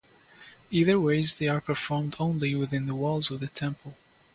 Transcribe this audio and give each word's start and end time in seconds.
Either 0.71 0.99
ways, 0.99 1.35
they 1.35 1.47
are 1.47 1.61
performed 1.61 2.15
only 2.17 2.55
within 2.55 2.87
the 2.87 2.95
walls 2.95 3.29
of 3.29 3.39
the 3.39 3.45
temple. 3.45 3.95